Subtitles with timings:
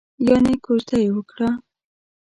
[0.27, 1.49] یانې کوژده یې وکړه؟